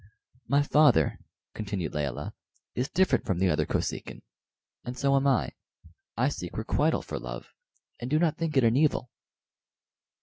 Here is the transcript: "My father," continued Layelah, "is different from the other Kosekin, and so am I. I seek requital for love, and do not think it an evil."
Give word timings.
"My 0.47 0.63
father," 0.63 1.19
continued 1.53 1.93
Layelah, 1.93 2.33
"is 2.73 2.89
different 2.89 3.23
from 3.23 3.37
the 3.37 3.49
other 3.51 3.67
Kosekin, 3.67 4.23
and 4.83 4.97
so 4.97 5.15
am 5.15 5.27
I. 5.27 5.51
I 6.17 6.27
seek 6.27 6.57
requital 6.57 7.03
for 7.03 7.19
love, 7.19 7.53
and 7.99 8.09
do 8.09 8.17
not 8.17 8.35
think 8.35 8.57
it 8.57 8.63
an 8.63 8.75
evil." 8.75 9.11